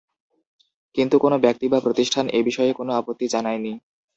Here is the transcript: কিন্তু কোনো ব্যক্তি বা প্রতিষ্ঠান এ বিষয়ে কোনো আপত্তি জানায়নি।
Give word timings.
কিন্তু 0.95 1.15
কোনো 1.19 1.35
ব্যক্তি 1.39 1.65
বা 1.69 1.79
প্রতিষ্ঠান 1.79 2.25
এ 2.29 2.39
বিষয়ে 2.43 2.71
কোনো 2.73 2.91
আপত্তি 2.93 3.25
জানায়নি। 3.27 3.73